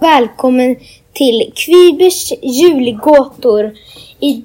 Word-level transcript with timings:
välkommen 0.00 0.76
till 1.12 1.52
Kvibers 1.56 2.32
julgåtor. 2.42 3.72
I, 4.20 4.44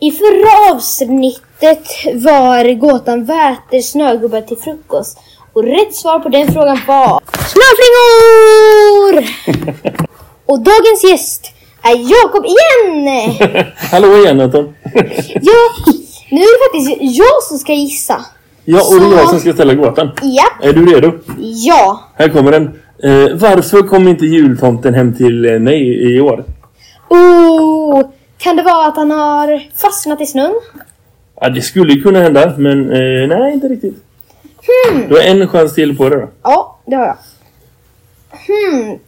I 0.00 0.10
förra 0.10 0.74
avsnittet 0.74 1.88
var 2.14 2.74
gåtan 2.74 3.24
Väter 3.24 3.80
snögubbar 3.80 4.40
till 4.40 4.56
frukost. 4.56 5.18
Och 5.52 5.62
rätt 5.64 5.94
svar 5.94 6.18
på 6.20 6.28
den 6.28 6.52
frågan 6.52 6.78
var 6.86 7.20
snöflingor! 7.52 9.24
Och 10.46 10.58
dagens 10.60 11.04
gäst 11.10 11.52
är 11.82 11.96
Jakob 11.96 12.44
igen! 12.44 13.34
Hallå 13.76 14.16
igen 14.16 14.40
Anton! 14.40 14.74
Ja, 15.42 15.60
nu 16.30 16.40
är 16.40 16.58
det 16.58 16.64
faktiskt 16.88 17.18
jag 17.18 17.42
som 17.42 17.58
ska 17.58 17.72
gissa. 17.72 18.24
Ja, 18.64 18.80
och 18.90 19.00
det 19.00 19.06
är 19.06 19.10
Så- 19.10 19.16
jag 19.16 19.28
som 19.28 19.40
ska 19.40 19.52
ställa 19.52 19.74
gåtan. 19.74 20.10
Ja, 20.22 20.44
Är 20.68 20.72
du 20.72 20.86
redo? 20.94 21.12
ja. 21.38 22.00
Här 22.14 22.28
kommer 22.28 22.52
den. 22.52 22.80
Eh, 23.02 23.36
varför 23.36 23.82
kom 23.82 24.08
inte 24.08 24.26
jultomten 24.26 24.94
hem 24.94 25.14
till 25.14 25.44
eh, 25.44 25.58
mig 25.58 26.14
i 26.14 26.20
år? 26.20 26.44
Oh, 27.08 28.02
kan 28.38 28.56
det 28.56 28.62
vara 28.62 28.86
att 28.86 28.96
han 28.96 29.10
har 29.10 29.62
fastnat 29.74 30.20
i 30.20 30.26
snön? 30.26 30.54
Ja, 31.40 31.48
det 31.48 31.62
skulle 31.62 31.92
ju 31.92 32.02
kunna 32.02 32.20
hända, 32.20 32.54
men 32.58 32.92
eh, 32.92 33.28
nej, 33.28 33.52
inte 33.52 33.68
riktigt. 33.68 33.94
Du 35.08 35.14
har 35.14 35.22
en 35.22 35.48
chans 35.48 35.74
till 35.74 35.96
på 35.96 36.08
det 36.08 36.16
då. 36.16 36.28
Ja, 36.42 36.78
det 36.86 36.96
har 36.96 37.06
jag. 37.06 37.16
Hmm. 38.30 38.98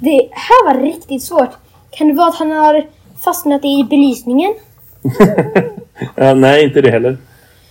Det 0.00 0.28
här 0.32 0.74
var 0.74 0.82
riktigt 0.82 1.22
svårt. 1.22 1.50
Kan 1.90 2.08
det 2.08 2.14
vara 2.14 2.28
att 2.28 2.34
han 2.38 2.50
har 2.50 2.86
fastnat 3.24 3.64
i 3.64 3.86
belysningen? 3.90 4.54
Ja, 6.14 6.34
nej, 6.34 6.64
inte 6.64 6.80
det 6.80 6.90
heller. 6.90 7.16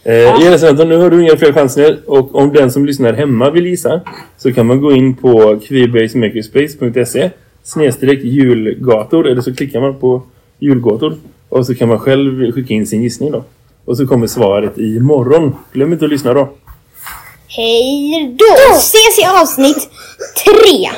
Eh. 0.08 0.70
Anton, 0.70 0.90
nu 0.90 0.98
har 0.98 1.10
du 1.10 1.24
inga 1.24 1.38
fler 1.38 1.54
chanser. 1.54 2.00
Och 2.06 2.36
om 2.36 2.54
den 2.54 2.72
som 2.72 2.86
lyssnar 2.86 3.14
hemma 3.14 3.50
vill 3.50 3.68
gissa 3.68 4.02
så 4.38 4.54
kan 4.54 4.66
man 4.66 4.82
gå 4.82 4.92
in 4.92 5.16
på 5.16 5.60
kvibasemackerspace.se 5.68 7.30
snedstreck 7.64 8.24
julgator 8.24 9.28
eller 9.28 9.42
så 9.42 9.56
klickar 9.56 9.82
man 9.82 10.00
på 10.00 10.22
julgator 10.60 11.18
och 11.50 11.66
så 11.66 11.76
kan 11.76 11.88
man 11.88 12.00
själv 12.00 12.52
skicka 12.52 12.74
in 12.74 12.88
sin 12.88 13.02
gissning 13.02 13.32
då. 13.32 13.44
Och 13.86 13.98
så 13.98 14.08
kommer 14.08 14.28
svaret 14.28 14.78
imorgon. 14.78 15.56
Glöm 15.72 15.94
inte 15.94 16.06
att 16.06 16.12
lyssna 16.12 16.34
då. 16.34 16.50
Hej 17.48 18.36
då! 18.40 18.76
Ses 18.76 19.20
i 19.20 19.26
avsnitt 19.42 19.90
tre! 20.46 20.90